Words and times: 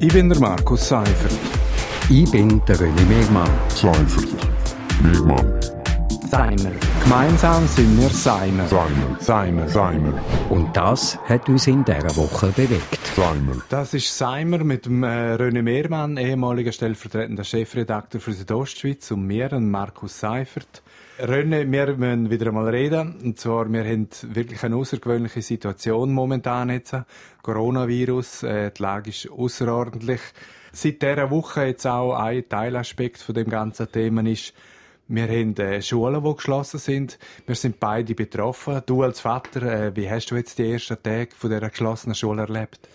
Ich 0.00 0.12
bin 0.12 0.28
der 0.28 0.40
Markus 0.40 0.88
Seifert. 0.88 1.32
Ich 2.10 2.30
bin 2.30 2.60
der 2.66 2.76
René 2.76 3.06
Megmann. 3.06 3.48
Seifert. 3.68 4.28
Megmann. 5.02 5.60
Seimer. 6.28 6.72
Gemeinsam 7.04 7.66
sind 7.68 8.00
wir 8.00 8.08
Seimer. 8.08 8.66
Seimer. 8.66 9.16
Seimer. 9.20 9.68
Seimer. 9.68 10.12
Und 10.50 10.76
das 10.76 11.16
hat 11.28 11.48
uns 11.48 11.68
in 11.68 11.84
dieser 11.84 12.16
Woche 12.16 12.48
bewegt. 12.48 12.98
Seimer. 13.14 13.62
Das 13.68 13.94
ist 13.94 14.16
Seimer 14.16 14.64
mit 14.64 14.86
dem 14.86 15.04
äh, 15.04 15.36
René 15.36 15.62
Mehrmann, 15.62 16.16
ehemaliger 16.16 16.72
stellvertretender 16.72 17.44
Chefredakteur 17.44 18.20
für 18.20 18.32
Südostschweiz 18.32 19.10
und 19.12 19.26
mir, 19.26 19.58
Markus 19.60 20.18
Seifert. 20.18 20.82
René, 21.18 21.70
wir 21.70 21.96
müssen 21.96 22.28
wieder 22.28 22.48
einmal 22.48 22.68
reden. 22.68 23.14
Und 23.22 23.38
zwar, 23.38 23.72
wir 23.72 23.84
haben 23.84 24.08
wirklich 24.34 24.64
eine 24.64 24.74
außergewöhnliche 24.74 25.42
Situation 25.42 26.12
momentan 26.12 26.70
jetzt. 26.70 26.96
Coronavirus, 27.42 28.42
äh, 28.42 28.72
die 28.72 28.82
Lage 28.82 29.10
ist 29.10 29.30
außerordentlich. 29.30 30.20
Seit 30.72 31.02
dieser 31.02 31.30
Woche 31.30 31.66
jetzt 31.66 31.86
auch 31.86 32.14
ein 32.14 32.48
Teilaspekt 32.48 33.18
von 33.18 33.36
dem 33.36 33.48
ganzen 33.48 33.92
Thema 33.92 34.26
ist, 34.26 34.54
wir 35.06 35.28
haben 35.28 35.56
äh, 35.58 35.82
Schulen, 35.82 36.24
die 36.24 36.34
geschlossen 36.34 36.80
sind. 36.80 37.18
Wir 37.46 37.54
sind 37.54 37.78
beide 37.78 38.14
betroffen. 38.16 38.82
Du 38.84 39.04
als 39.04 39.20
Vater, 39.20 39.62
äh, 39.62 39.96
wie 39.96 40.10
hast 40.10 40.32
du 40.32 40.34
jetzt 40.34 40.58
die 40.58 40.72
ersten 40.72 41.00
Tage 41.00 41.30
von 41.36 41.50
dieser 41.50 41.70
geschlossenen 41.70 42.16
Schule 42.16 42.42
erlebt? 42.42 42.88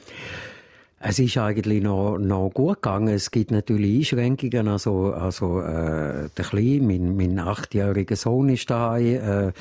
Es 1.01 1.17
ist 1.17 1.37
eigentlich 1.37 1.81
noch, 1.81 2.17
noch 2.17 2.49
gut 2.53 2.81
gegangen. 2.81 3.13
Es 3.13 3.31
gibt 3.31 3.51
natürlich 3.51 4.11
Einschränkungen. 4.11 4.67
Also, 4.67 5.13
also 5.13 5.61
äh, 5.61 6.29
der 6.37 6.45
Kleine, 6.45 6.81
mein, 6.81 7.15
mein 7.15 7.39
achtjähriger 7.39 8.17
Sohn 8.17 8.49
ist 8.49 8.69
da. 8.69 8.97
Äh, 8.97 9.53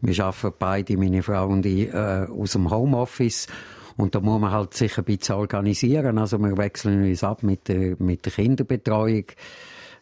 wir 0.00 0.24
arbeiten 0.24 0.54
beide, 0.56 0.96
meine 0.96 1.24
Frau 1.24 1.48
und 1.48 1.66
ich, 1.66 1.92
äh, 1.92 2.26
aus 2.30 2.52
dem 2.52 2.70
Homeoffice. 2.70 3.48
Und 3.96 4.14
da 4.14 4.20
muss 4.20 4.40
man 4.40 4.52
halt 4.52 4.74
sich 4.74 4.96
ein 4.96 5.04
bisschen 5.04 5.34
organisieren. 5.34 6.16
Also 6.16 6.38
wir 6.38 6.56
wechseln 6.56 7.02
uns 7.02 7.24
ab 7.24 7.42
mit 7.42 7.66
der, 7.66 7.96
mit 7.98 8.24
der 8.24 8.32
Kinderbetreuung. 8.32 9.24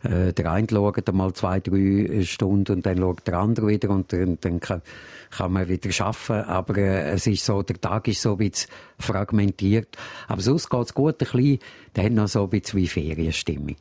Äh, 0.03 0.33
der 0.33 0.51
eine 0.51 0.67
schaut 0.69 1.09
einmal 1.09 1.33
zwei, 1.33 1.61
drei 1.61 2.23
Stunden 2.25 2.77
und 2.77 2.87
dann 2.87 2.99
schaut 2.99 3.27
der 3.27 3.39
andere 3.39 3.69
wieder 3.69 3.91
und 3.91 4.13
dann, 4.13 4.39
dann 4.41 4.61
kann, 4.61 4.83
kann 5.31 5.53
man 5.53 5.69
wieder 5.69 5.91
arbeiten. 6.05 6.49
Aber 6.49 6.77
äh, 6.77 7.11
es 7.11 7.27
ist 7.27 7.45
so, 7.45 7.63
der 7.63 7.81
Tag 7.81 8.09
ist 8.09 8.23
so 8.23 8.33
ein 8.33 8.39
bisschen 8.39 8.71
fragmentiert. 8.99 9.97
Aber 10.29 10.41
sonst 10.41 10.69
geht's 10.71 10.95
gut. 10.95 11.15
Ein 11.15 11.19
bisschen, 11.19 11.59
der 11.95 12.05
hat 12.05 12.13
noch 12.13 12.29
so 12.29 12.45
ein 12.45 12.51
bisschen 12.51 12.81
wie 12.81 12.89
Ferienstimmung. 12.89 13.77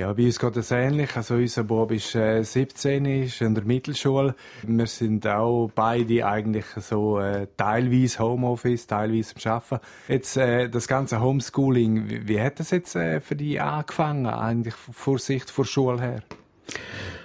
Ja, 0.00 0.14
bei 0.14 0.24
uns 0.24 0.38
geht 0.38 0.56
es 0.56 0.70
ähnlich. 0.70 1.14
Also 1.14 1.34
unser 1.34 1.62
Bob 1.62 1.92
ist 1.92 2.14
äh, 2.14 2.42
17, 2.42 3.04
ist 3.04 3.42
in 3.42 3.54
der 3.54 3.64
Mittelschule. 3.64 4.34
Wir 4.62 4.86
sind 4.86 5.26
auch 5.26 5.70
beide 5.74 6.26
eigentlich 6.26 6.64
so 6.64 7.18
äh, 7.18 7.48
teilweise 7.58 8.20
Homeoffice, 8.20 8.86
teilweise 8.86 9.34
am 9.44 9.52
Arbeiten. 9.52 9.84
Jetzt 10.08 10.38
äh, 10.38 10.70
das 10.70 10.88
ganze 10.88 11.20
Homeschooling, 11.20 12.08
wie, 12.08 12.28
wie 12.28 12.40
hat 12.40 12.60
das 12.60 12.70
jetzt 12.70 12.96
äh, 12.96 13.20
für 13.20 13.36
dich 13.36 13.60
angefangen, 13.60 14.24
eigentlich 14.24 14.72
vor 14.74 15.18
Sicht 15.18 15.50
vor 15.50 15.66
Schule 15.66 16.00
her? 16.00 16.22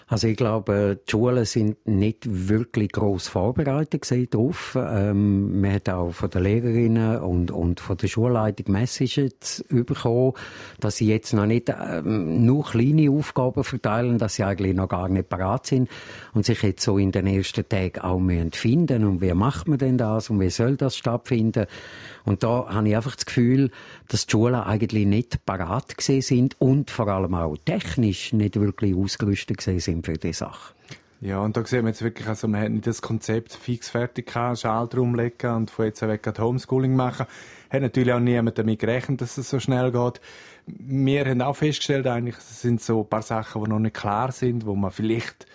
Also 0.08 0.28
ich 0.28 0.38
glaube, 0.38 1.00
die 1.04 1.12
Schulen 1.12 1.46
sind 1.46 1.88
nicht 1.88 2.28
wirklich 2.30 2.92
gross 2.92 3.28
vorbereitet 3.28 4.06
darauf. 4.32 4.78
Ähm, 4.80 5.62
man 5.62 5.74
hat 5.74 5.90
auch 5.90 6.12
von 6.12 6.30
den 6.30 6.44
Lehrerinnen 6.44 7.18
und, 7.22 7.50
und 7.50 7.80
von 7.80 7.98
der 7.98 8.08
Schulleitung 8.08 8.72
Messages 8.72 9.66
bekommen, 9.68 10.34
dass 10.80 10.98
sie 10.98 11.08
jetzt 11.08 11.34
noch 11.34 11.48
nicht 11.48 11.70
ähm, 11.70 12.46
nur 12.46 12.66
kleine 12.66 13.10
Aufgaben 13.10 13.64
verteilen, 13.64 14.20
dass 14.20 14.36
sie 14.36 14.44
eigentlich 14.44 14.76
noch 14.76 14.90
gar 14.90 15.10
nicht 15.10 15.28
parat 15.28 15.66
sind 15.66 15.90
und 16.36 16.46
sich 16.46 16.62
jetzt 16.62 16.84
so 16.84 17.00
in 17.00 17.12
den 17.12 17.26
ersten 17.26 17.68
Tagen 17.68 18.02
auch 18.02 18.20
müssen 18.20 18.52
finden 18.52 19.06
und 19.06 19.22
wie 19.22 19.34
macht 19.34 19.68
man 19.68 19.80
denn 19.80 19.98
das 19.98 20.30
und 20.30 20.40
wie 20.40 20.52
soll 20.52 20.78
das 20.78 20.96
stattfinden? 20.96 21.66
Und 22.26 22.44
da 22.44 22.68
habe 22.70 22.90
ich 22.90 22.96
einfach 22.96 23.16
das 23.16 23.26
Gefühl, 23.26 23.72
dass 24.08 24.28
die 24.28 24.32
Schulen 24.32 24.56
eigentlich 24.56 25.06
nicht 25.06 25.46
parat 25.46 25.98
gesehen 25.98 26.22
sind 26.22 26.56
und 26.60 26.92
vor 26.92 27.08
allem 27.08 27.34
auch 27.34 27.58
technisch 27.66 28.34
nicht 28.34 28.60
wirklich 28.60 28.96
ausgerüstet 28.96 29.58
gesehen 29.58 29.80
sind 29.80 29.95
für 30.04 30.14
diese 30.14 30.40
Sache. 30.40 30.74
Ja, 31.22 31.40
und 31.40 31.56
da 31.58 31.66
sehen 31.66 31.86
wir 31.86 31.90
jetzt 31.90 32.04
wirklich, 32.04 32.28
also 32.28 32.48
man 32.48 32.62
hat 32.62 32.72
nicht 32.72 32.88
das 32.88 33.02
Konzept 33.02 33.54
fix 33.54 33.90
fertig 33.90 34.28
gehabt, 34.28 34.60
Schal 34.60 34.88
drumlegen 34.88 35.50
und 35.56 35.72
von 35.72 35.86
jetzt 35.86 36.02
weg 36.02 36.28
Homeschooling 36.38 36.96
machen. 36.96 37.26
Hat 37.70 37.82
natürlich 37.82 38.14
auch 38.14 38.20
niemand 38.20 38.58
damit 38.60 38.80
gerechnet, 38.80 39.22
dass 39.22 39.38
es 39.38 39.50
so 39.50 39.60
schnell 39.60 39.92
geht. 39.92 40.22
Wir 40.68 41.26
haben 41.26 41.42
auch 41.42 41.56
festgestellt, 41.56 42.06
eigentlich, 42.06 42.38
es 42.38 42.62
sind 42.62 42.82
so 42.82 43.02
ein 43.02 43.10
paar 43.10 43.22
Sachen, 43.22 43.64
die 43.64 43.70
noch 43.70 43.80
nicht 43.80 43.96
klar 43.96 44.32
sind, 44.32 44.66
wo 44.66 44.76
man 44.76 44.92
vielleicht 44.92 45.48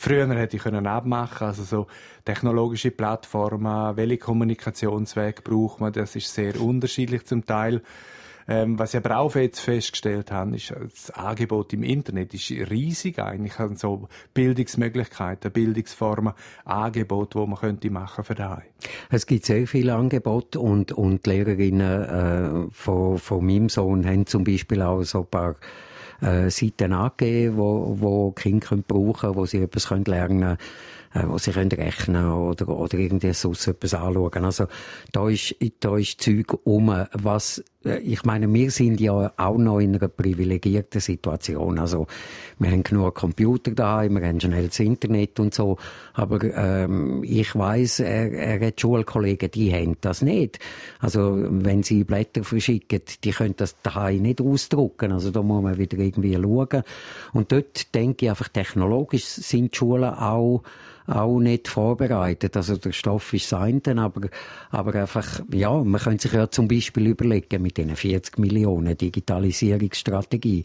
früher 0.00 0.26
hätte 0.34 0.56
ich 0.56 0.62
können 0.62 0.86
abmachen 0.86 1.48
also 1.48 1.62
so 1.62 1.86
technologische 2.24 2.90
Plattformen, 2.90 3.96
welche 3.96 4.16
Kommunikationsweg 4.16 5.44
braucht 5.44 5.80
man, 5.80 5.92
das 5.92 6.16
ist 6.16 6.32
sehr 6.32 6.58
unterschiedlich 6.58 7.26
zum 7.26 7.44
Teil. 7.44 7.82
Ähm, 8.50 8.80
was 8.80 8.94
ich 8.94 9.04
aber 9.04 9.18
auch 9.18 9.36
jetzt 9.36 9.60
festgestellt 9.60 10.32
habe, 10.32 10.56
ist, 10.56 10.74
das 10.76 11.12
Angebot 11.12 11.72
im 11.72 11.84
Internet 11.84 12.34
ist 12.34 12.50
riesig 12.50 13.20
eigentlich, 13.20 13.60
also 13.60 13.76
so 13.76 14.08
Bildungsmöglichkeiten, 14.34 15.52
Bildungsformen, 15.52 16.32
Angebote, 16.64 17.38
wo 17.38 17.46
man 17.46 17.60
könnte 17.60 17.90
machen 17.90 18.24
für 18.24 18.34
daheim. 18.34 18.64
Es 19.08 19.26
gibt 19.26 19.46
sehr 19.46 19.68
viele 19.68 19.94
Angebote 19.94 20.58
und, 20.58 20.90
und 20.90 21.26
die 21.26 21.30
Lehrerinnen 21.30 22.66
äh, 22.66 22.70
von, 22.72 23.18
von 23.18 23.46
meinem 23.46 23.68
Sohn 23.68 24.04
haben 24.04 24.26
zum 24.26 24.42
Beispiel 24.42 24.82
auch 24.82 25.04
so 25.04 25.20
ein 25.20 25.26
paar 25.26 25.54
äh, 26.20 26.50
Seiten 26.50 26.92
angegeben, 26.92 27.56
wo, 27.56 28.00
wo 28.00 28.32
Kinder 28.32 28.66
können 28.66 28.82
brauchen 28.82 29.20
können, 29.20 29.36
wo 29.36 29.46
sie 29.46 29.58
etwas 29.58 29.86
können 29.86 30.04
lernen 30.06 30.40
können 30.40 30.58
äh, 31.12 31.22
wo 31.26 31.38
sie 31.38 31.52
können 31.52 31.72
rechnen 31.72 32.30
oder, 32.32 32.68
oder 32.68 32.98
irgendwie 32.98 33.32
sonst 33.32 33.66
etwas 33.66 33.94
anschauen. 33.94 34.44
Also, 34.44 34.66
da 35.12 35.28
ist, 35.28 35.54
da 35.80 35.96
ist 35.96 36.20
Zeug 36.20 36.54
um, 36.64 37.06
was, 37.12 37.64
ich 37.82 38.24
meine, 38.24 38.52
wir 38.52 38.70
sind 38.70 39.00
ja 39.00 39.32
auch 39.38 39.56
noch 39.56 39.78
in 39.78 39.96
einer 39.96 40.08
privilegierten 40.08 41.00
Situation. 41.00 41.78
Also, 41.78 42.06
wir 42.58 42.70
haben 42.70 42.82
genug 42.82 43.14
Computer 43.14 43.70
da, 43.70 44.06
wir 44.06 44.26
haben 44.26 44.38
schnell 44.38 44.68
das 44.68 44.80
Internet 44.80 45.40
und 45.40 45.54
so. 45.54 45.78
Aber, 46.12 46.42
ähm, 46.44 47.24
ich 47.24 47.54
weiss, 47.56 48.00
er, 48.00 48.32
er 48.32 48.66
hat 48.66 48.80
Schulkollegen, 48.80 49.50
die 49.50 49.72
haben 49.72 49.96
das 50.02 50.20
nicht. 50.20 50.58
Also, 50.98 51.38
wenn 51.48 51.82
sie 51.82 52.04
Blätter 52.04 52.44
verschicken, 52.44 53.00
die 53.24 53.30
können 53.30 53.54
das 53.56 53.80
daheim 53.82 54.22
nicht 54.22 54.42
ausdrucken. 54.42 55.12
Also, 55.12 55.30
da 55.30 55.42
muss 55.42 55.62
man 55.62 55.78
wieder 55.78 55.96
irgendwie 55.98 56.34
schauen. 56.34 56.82
Und 57.32 57.50
dort 57.50 57.94
denke 57.94 58.26
ich 58.26 58.30
einfach, 58.30 58.48
technologisch 58.48 59.24
sind 59.24 59.72
die 59.72 59.78
Schulen 59.78 60.12
auch 60.12 60.62
auch 61.10 61.40
nicht 61.40 61.68
vorbereitet. 61.68 62.56
Also 62.56 62.76
der 62.76 62.92
Stoff 62.92 63.32
ist 63.32 63.48
sein, 63.48 63.82
aber, 63.98 64.28
aber 64.70 64.94
einfach, 64.94 65.40
ja, 65.52 65.72
man 65.82 66.00
könnte 66.00 66.22
sich 66.22 66.32
ja 66.32 66.50
zum 66.50 66.68
Beispiel 66.68 67.08
überlegen, 67.08 67.62
mit 67.70 67.78
diesen 67.78 67.96
40 67.96 68.38
Millionen 68.38 68.96
Digitalisierungsstrategie, 68.96 70.64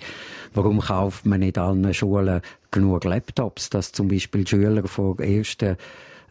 warum 0.54 0.80
kauft 0.80 1.26
man 1.26 1.42
nicht 1.42 1.58
allen 1.58 1.94
Schulen 1.94 2.42
genug 2.72 3.04
Laptops, 3.04 3.70
dass 3.70 3.92
zum 3.92 4.08
Beispiel 4.08 4.48
Schüler 4.48 4.88
von 4.88 5.20
ersten 5.20 5.78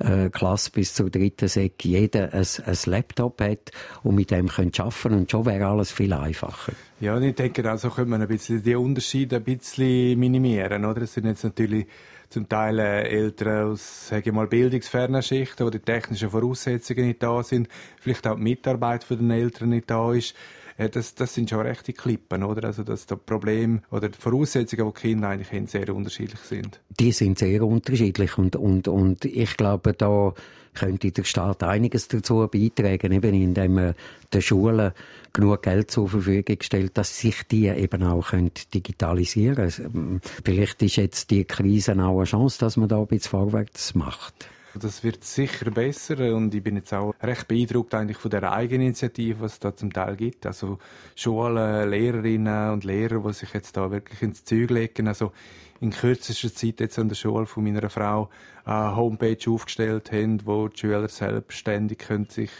äh, 0.00 0.28
Klasse 0.30 0.72
bis 0.72 0.94
zur 0.94 1.10
dritten 1.10 1.46
Sek 1.46 1.84
jeder 1.84 2.34
ein, 2.34 2.46
ein 2.66 2.78
Laptop 2.86 3.40
hat 3.40 3.70
und 4.02 4.16
mit 4.16 4.32
dem 4.32 4.48
können 4.48 4.72
arbeiten 4.76 5.14
und 5.14 5.30
schon 5.30 5.46
wäre 5.46 5.66
alles 5.66 5.92
viel 5.92 6.12
einfacher. 6.12 6.72
Ja, 6.98 7.14
und 7.14 7.22
ich 7.22 7.36
denke, 7.36 7.68
also 7.70 7.90
könnte 7.90 8.10
man 8.10 8.22
ein 8.22 8.28
bisschen 8.28 8.62
die 8.62 8.74
Unterschiede 8.74 9.36
ein 9.36 9.44
bisschen 9.44 10.18
minimieren, 10.18 10.84
oder? 10.84 11.02
Es 11.02 11.14
sind 11.14 11.26
jetzt 11.26 11.44
natürlich 11.44 11.86
zum 12.30 12.48
Teil 12.48 12.80
äh, 12.80 13.02
Eltern 13.08 13.70
aus, 13.70 14.08
sage 14.08 14.30
ich 14.30 14.34
mal, 14.34 14.48
bildungsfernen 14.48 15.22
Schichten, 15.22 15.64
wo 15.64 15.70
die 15.70 15.78
technischen 15.78 16.30
Voraussetzungen 16.30 17.06
nicht 17.06 17.22
da 17.22 17.42
sind, 17.44 17.68
vielleicht 18.00 18.26
auch 18.26 18.34
die 18.34 18.42
Mitarbeit 18.42 19.04
von 19.04 19.18
den 19.18 19.30
Eltern 19.30 19.68
nicht 19.68 19.88
da 19.88 20.12
ist. 20.12 20.34
Äh, 20.76 20.88
das, 20.88 21.14
das 21.14 21.34
sind 21.34 21.50
schon 21.50 21.60
rechte 21.60 21.92
Klippen, 21.92 22.42
oder? 22.42 22.66
Also, 22.66 22.82
dass 22.82 23.06
das 23.06 23.18
Problem 23.18 23.82
oder 23.90 24.08
die 24.08 24.18
Voraussetzungen, 24.18 24.92
die 24.94 25.00
Kinder 25.00 25.28
eigentlich 25.28 25.52
haben, 25.52 25.66
sehr 25.66 25.94
unterschiedlich 25.94 26.40
sind. 26.40 26.80
Die 27.00 27.12
sind 27.12 27.38
sehr 27.38 27.62
unterschiedlich 27.64 28.36
und, 28.38 28.56
und, 28.56 28.88
und 28.88 29.24
ich 29.24 29.56
glaube, 29.56 29.92
da 29.92 30.34
könnte 30.74 31.12
der 31.12 31.24
Staat 31.24 31.62
einiges 31.62 32.08
dazu 32.08 32.48
beitragen, 32.50 33.12
eben 33.12 33.34
indem 33.34 33.78
er 33.78 33.94
den 34.32 34.42
Schulen 34.42 34.92
genug 35.32 35.62
Geld 35.62 35.90
zur 35.90 36.08
Verfügung 36.08 36.56
stellt, 36.60 36.98
dass 36.98 37.18
sich 37.18 37.44
die 37.44 37.68
eben 37.68 38.02
auch 38.02 38.32
digitalisieren 38.74 39.70
können. 39.70 40.20
Vielleicht 40.44 40.82
ist 40.82 40.96
jetzt 40.96 41.30
die 41.30 41.44
Krise 41.44 41.92
auch 41.92 42.18
eine 42.18 42.24
Chance, 42.24 42.58
dass 42.58 42.76
man 42.76 42.88
da 42.88 42.98
ein 42.98 43.06
bisschen 43.06 43.30
vorwärts 43.30 43.94
macht. 43.94 44.48
Das 44.80 45.04
wird 45.04 45.22
sicher 45.22 45.70
besser 45.70 46.34
und 46.34 46.52
ich 46.54 46.62
bin 46.62 46.76
jetzt 46.76 46.92
auch 46.92 47.14
recht 47.22 47.46
beeindruckt 47.46 47.94
eigentlich 47.94 48.16
von 48.18 48.30
der 48.30 48.52
Eigeninitiative, 48.52 49.40
was 49.40 49.54
es 49.54 49.60
da 49.60 49.76
zum 49.76 49.92
Teil 49.92 50.16
gibt. 50.16 50.46
Also 50.46 50.78
Schulen, 51.14 51.88
Lehrerinnen 51.90 52.72
und 52.72 52.84
Lehrer, 52.84 53.20
die 53.20 53.32
sich 53.32 53.52
jetzt 53.54 53.76
da 53.76 53.90
wirklich 53.90 54.20
ins 54.22 54.44
Zeug 54.44 54.70
legen. 54.70 55.06
Also 55.06 55.32
in 55.80 55.90
kürzester 55.90 56.52
Zeit 56.52 56.80
jetzt 56.80 56.98
an 56.98 57.08
der 57.08 57.14
Schule 57.14 57.46
von 57.46 57.62
meiner 57.62 57.88
Frau 57.88 58.30
eine 58.64 58.96
Homepage 58.96 59.38
aufgestellt 59.48 60.10
haben, 60.10 60.44
wo 60.44 60.68
die 60.68 60.78
Schüler 60.78 61.08
selbstständig 61.08 61.98
können 61.98 62.28
sich 62.28 62.50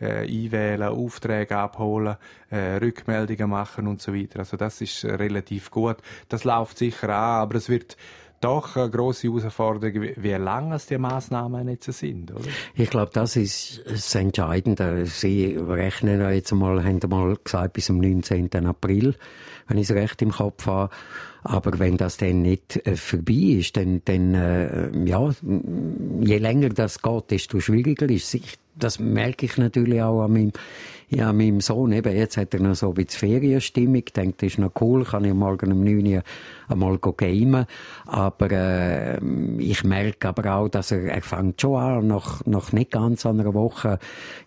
äh, 0.00 0.22
einwählen, 0.22 0.82
Aufträge 0.84 1.56
abholen, 1.56 2.16
äh, 2.50 2.76
Rückmeldungen 2.76 3.50
machen 3.50 3.88
und 3.88 4.00
so 4.00 4.14
weiter. 4.14 4.40
Also 4.40 4.56
das 4.56 4.80
ist 4.80 5.04
relativ 5.04 5.70
gut. 5.70 5.96
Das 6.28 6.44
läuft 6.44 6.78
sicher 6.78 7.08
an, 7.08 7.42
aber 7.42 7.56
es 7.56 7.68
wird 7.68 7.96
doch 8.40 8.76
eine 8.76 8.90
grosse 8.90 9.28
Herausforderung, 9.28 10.08
wie, 10.16 10.32
lange 10.32 10.76
es 10.76 10.86
die 10.86 10.98
Massnahmen 10.98 11.68
jetzt 11.68 11.92
sind, 11.92 12.30
oder? 12.30 12.48
Ich 12.74 12.90
glaube, 12.90 13.10
das 13.12 13.36
ist 13.36 13.82
das 13.86 14.14
Entscheidende. 14.14 15.06
Sie 15.06 15.56
rechnen 15.56 16.20
jetzt 16.32 16.52
mal, 16.52 16.84
haben 16.84 17.00
mal 17.08 17.36
gesagt, 17.42 17.74
bis 17.74 17.86
zum 17.86 17.98
19. 17.98 18.54
April, 18.66 19.14
wenn 19.66 19.78
ich 19.78 19.90
es 19.90 19.96
recht 19.96 20.22
im 20.22 20.30
Kopf 20.30 20.66
habe. 20.66 20.90
Aber 21.42 21.78
wenn 21.78 21.96
das 21.96 22.16
dann 22.16 22.42
nicht 22.42 22.84
äh, 22.86 22.96
vorbei 22.96 23.58
ist, 23.58 23.76
dann, 23.76 24.02
dann 24.04 24.34
äh, 24.34 24.90
ja, 25.06 25.30
je 26.20 26.38
länger 26.38 26.70
das 26.70 27.00
geht, 27.00 27.30
desto 27.30 27.60
schwieriger 27.60 28.08
ist 28.10 28.34
es. 28.34 28.58
Das 28.78 28.98
merke 28.98 29.46
ich 29.46 29.56
natürlich 29.56 30.02
auch 30.02 30.22
an 30.22 30.32
meinem 30.32 30.52
ja, 31.10 31.32
meinem 31.32 31.60
Sohn, 31.60 31.92
eben, 31.92 32.14
jetzt 32.14 32.36
hat 32.36 32.52
er 32.52 32.60
noch 32.60 32.74
so 32.74 32.88
ein 32.88 32.94
bisschen 32.94 33.30
Ferienstimmung, 33.30 34.04
denkt, 34.14 34.42
das 34.42 34.52
ist 34.52 34.58
noch 34.58 34.72
cool, 34.80 35.04
kann 35.04 35.24
ich 35.24 35.32
morgen 35.32 35.72
um 35.72 35.82
9 35.82 36.06
Uhr 36.06 36.22
einmal 36.68 36.98
gamen. 36.98 37.64
Aber 38.04 38.50
äh, 38.50 39.18
ich 39.58 39.84
merke 39.84 40.28
aber 40.28 40.54
auch, 40.54 40.68
dass 40.68 40.90
er, 40.90 41.04
er 41.04 41.22
fängt 41.22 41.62
schon 41.62 41.80
an, 41.80 42.06
nach, 42.08 42.44
nach 42.44 42.72
nicht 42.72 42.90
ganz 42.90 43.24
einer 43.24 43.54
Woche, 43.54 43.98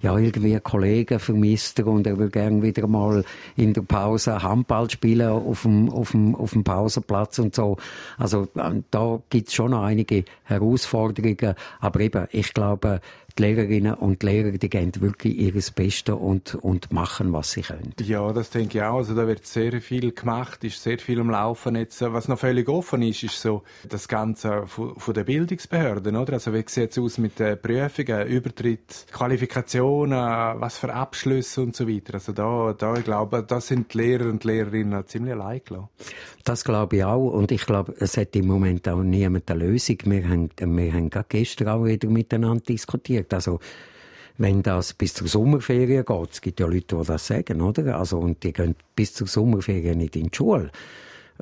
ja, 0.02 0.16
irgendwie 0.16 0.60
Kollegen 0.60 1.18
vermisst 1.18 1.80
er 1.80 1.88
und 1.88 2.06
er 2.06 2.20
will 2.20 2.30
gerne 2.30 2.62
wieder 2.62 2.86
mal 2.86 3.24
in 3.56 3.74
der 3.74 3.82
Pause 3.82 4.44
Handball 4.44 4.88
spielen 4.90 5.30
auf 5.30 5.64
dem, 5.64 5.90
auf 5.90 6.12
dem, 6.12 6.36
auf 6.36 6.52
dem 6.52 6.64
Pausenplatz 6.64 7.40
und 7.40 7.56
so. 7.56 7.78
Also 8.20 8.48
äh, 8.56 8.82
da 8.92 9.20
gibt's 9.32 9.56
schon 9.56 9.72
noch 9.72 9.82
einige 9.82 10.26
Herausforderungen, 10.44 11.56
aber 11.80 12.00
eben, 12.02 12.28
ich 12.32 12.54
glaube, 12.54 13.02
die 13.38 13.44
Lehrerinnen 13.44 13.94
und 13.94 14.24
Lehrer, 14.24 14.52
die 14.52 14.70
geben 14.70 14.92
wirklich 15.00 15.38
ihres 15.38 15.72
Bestes 15.72 16.16
und, 16.16 16.56
und 16.56 16.92
machen, 16.92 17.34
was 17.34 17.52
sie 17.52 17.62
können. 17.62 17.94
Ja, 18.00 18.32
das 18.34 18.50
denke 18.50 18.78
ich 18.78 18.84
auch. 18.84 18.98
Also 18.98 19.16
da 19.16 19.28
wird 19.28 19.46
sehr 19.46 19.82
viel 19.82 20.12
gemacht, 20.12 20.64
ist 20.64 20.82
sehr 20.82 21.00
viel 21.00 21.20
am 21.20 21.30
Laufen 21.30 21.76
jetzt. 21.76 22.02
Was 22.02 22.28
noch 22.28 22.40
völlig 22.40 22.68
offen 22.70 23.02
ist, 23.02 23.24
ist 23.24 23.42
so 23.42 23.64
das 23.88 24.08
Ganze 24.08 24.68
von, 24.68 24.96
von 24.98 25.14
den 25.14 25.26
Bildungsbehörden, 25.26 26.16
oder? 26.16 26.34
Also 26.34 26.54
wie 26.54 26.64
sieht 26.68 26.92
es 26.92 26.98
aus 26.98 27.18
mit 27.18 27.40
den 27.40 27.62
Prüfungen, 27.62 28.28
Übertritt, 28.28 29.06
Qualifikationen, 29.12 30.20
was 30.60 30.78
für 30.78 30.94
Abschlüsse 30.94 31.62
und 31.62 31.76
so 31.76 31.88
weiter. 31.88 32.16
Also 32.16 32.32
da, 32.34 32.74
da 32.74 32.96
ich 32.96 33.04
glaube, 33.04 33.44
da 33.44 33.62
sind 33.62 33.94
die 33.94 33.98
Lehrer 33.98 34.26
und 34.26 34.44
Lehrerinnen 34.44 35.06
ziemlich 35.08 35.34
allein 35.34 35.62
gelassen. 35.64 35.90
Das 36.44 36.64
glaube 36.64 36.98
ich 36.98 37.04
auch. 37.04 37.32
Und 37.32 37.52
ich 37.52 37.66
glaube, 37.66 37.94
es 38.00 38.18
hat 38.18 38.36
im 38.36 38.48
Moment 38.48 38.88
auch 38.90 39.04
niemand 39.04 39.50
eine 39.52 39.66
Lösung. 39.66 39.98
Wir 40.06 40.28
haben, 40.28 40.50
wir 40.60 40.94
haben 40.94 41.10
gerade 41.10 41.28
gestern 41.30 41.68
auch 41.68 41.86
wieder 41.86 42.10
miteinander 42.10 42.64
diskutiert. 42.64 43.21
Also, 43.30 43.60
wenn 44.38 44.64
das 44.64 44.94
bis 44.94 45.14
zur 45.14 45.28
Sommerferien 45.28 46.06
geht, 46.06 46.32
es 46.32 46.42
gibt 46.42 46.60
ja 46.60 46.66
Leute, 46.66 46.98
die 46.98 47.06
das 47.06 47.28
sagen, 47.28 47.62
oder? 47.62 47.98
Also, 47.98 48.20
und 48.20 48.44
die 48.44 48.54
gehen 48.54 48.76
bis 48.96 49.14
zur 49.14 49.28
Sommerferien 49.28 49.98
nicht 49.98 50.16
in 50.16 50.28
die 50.28 50.36
Schule. 50.36 50.72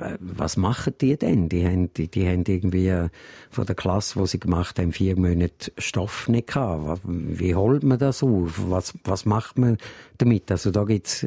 Äh, 0.00 0.16
was 0.20 0.56
machen 0.56 0.94
die 1.00 1.16
denn? 1.16 1.48
Die 1.48 1.64
haben, 1.64 1.92
die, 1.94 2.08
die 2.08 2.26
haben 2.26 2.44
irgendwie 2.46 2.88
äh, 2.88 3.08
von 3.50 3.66
der 3.66 3.74
Klasse, 3.74 4.18
wo 4.18 4.26
sie 4.26 4.40
gemacht 4.40 4.78
haben, 4.78 4.92
vier 4.92 5.18
Monate 5.18 5.72
Stoff 5.78 6.28
nicht 6.28 6.48
gehabt. 6.48 7.00
Wie 7.04 7.54
holt 7.54 7.82
man 7.82 7.98
das 7.98 8.22
auf? 8.22 8.60
Was, 8.68 8.94
was 9.04 9.24
macht 9.24 9.58
man 9.58 9.78
damit? 10.18 10.50
Also 10.50 10.70
da 10.70 10.84
gibt's 10.84 11.26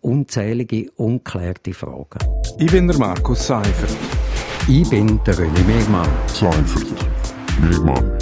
unzählige, 0.00 0.90
unklärte 0.96 1.72
Fragen. 1.72 2.18
Ich 2.58 2.70
bin 2.70 2.88
der 2.88 2.98
Markus 2.98 3.46
Seifert. 3.46 3.96
Ich 4.68 4.88
bin 4.88 5.20
der 5.24 5.34
René 5.34 5.64
Megmann. 5.64 6.08
Seifert. 6.26 6.86
Megmann. 7.60 8.21